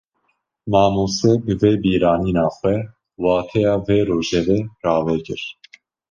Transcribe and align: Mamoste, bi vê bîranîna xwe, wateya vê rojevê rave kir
Mamoste, 0.71 1.29
bi 1.43 1.53
vê 1.61 1.71
bîranîna 1.81 2.45
xwe, 2.57 2.75
wateya 3.23 3.73
vê 3.85 3.99
rojevê 4.09 4.59
rave 4.83 5.15
kir 5.25 5.41